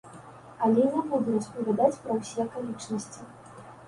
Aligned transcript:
Але 0.67 0.85
не 0.93 1.01
буду 1.11 1.35
распавядаць 1.35 2.01
пра 2.05 2.15
ўсе 2.21 2.39
акалічнасці. 2.47 3.23